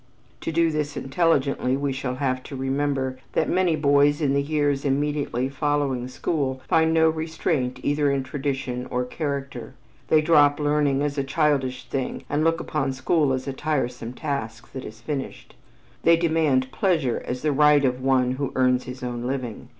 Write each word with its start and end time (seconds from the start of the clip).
To 0.39 0.51
do 0.51 0.71
this 0.71 0.97
intelligently, 0.97 1.77
we 1.77 1.93
shall 1.93 2.15
have 2.15 2.41
to 2.45 2.55
remember 2.55 3.19
that 3.33 3.47
many 3.47 3.75
boys 3.75 4.19
in 4.19 4.33
the 4.33 4.41
years 4.41 4.83
immediately 4.83 5.47
following 5.47 6.07
school 6.07 6.59
find 6.67 6.91
no 6.91 7.07
restraint 7.07 7.79
either 7.83 8.09
in 8.09 8.23
tradition 8.23 8.87
or 8.89 9.05
character. 9.05 9.75
They 10.07 10.19
drop 10.21 10.59
learning 10.59 11.03
as 11.03 11.19
a 11.19 11.23
childish 11.23 11.87
thing 11.87 12.23
and 12.31 12.43
look 12.43 12.59
upon 12.59 12.93
school 12.93 13.31
as 13.31 13.47
a 13.47 13.53
tiresome 13.53 14.13
task 14.13 14.71
that 14.71 14.85
is 14.85 15.01
finished. 15.01 15.53
They 16.01 16.17
demand 16.17 16.71
pleasure 16.71 17.21
as 17.23 17.43
the 17.43 17.51
right 17.51 17.85
of 17.85 18.01
one 18.01 18.31
who 18.31 18.51
earns 18.55 18.85
his 18.85 19.03
own 19.03 19.27
living. 19.27 19.69